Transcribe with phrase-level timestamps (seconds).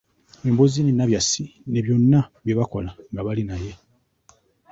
[0.47, 3.71] emboozi ye ne Nnabyasi ne byonna bye bakola nga bali naye